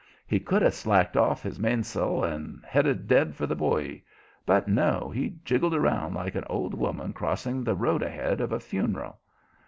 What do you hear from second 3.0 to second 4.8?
dead for the buoy, but